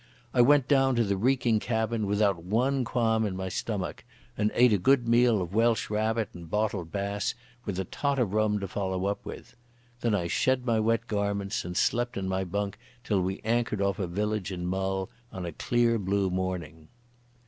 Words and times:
I 0.33 0.41
went 0.41 0.67
down 0.67 0.95
to 0.95 1.03
the 1.03 1.15
reeking 1.15 1.59
cabin 1.59 2.07
without 2.07 2.43
one 2.43 2.83
qualm 2.83 3.23
in 3.23 3.35
my 3.35 3.49
stomach, 3.49 4.03
and 4.35 4.51
ate 4.55 4.73
a 4.73 4.79
good 4.79 5.07
meal 5.07 5.43
of 5.43 5.53
welsh 5.53 5.91
rabbit 5.91 6.29
and 6.33 6.49
bottled 6.49 6.91
Bass, 6.91 7.35
with 7.65 7.77
a 7.77 7.85
tot 7.85 8.17
of 8.17 8.33
rum 8.33 8.59
to 8.61 8.67
follow 8.67 9.05
up 9.05 9.23
with. 9.23 9.55
Then 9.99 10.15
I 10.15 10.25
shed 10.25 10.65
my 10.65 10.79
wet 10.79 11.05
garments, 11.05 11.63
and 11.63 11.77
slept 11.77 12.17
in 12.17 12.27
my 12.27 12.43
bunk 12.43 12.79
till 13.03 13.21
we 13.21 13.41
anchored 13.45 13.79
off 13.79 13.99
a 13.99 14.07
village 14.07 14.51
in 14.51 14.65
Mull 14.65 15.11
in 15.31 15.45
a 15.45 15.51
clear 15.51 15.99
blue 15.99 16.31
morning. 16.31 16.87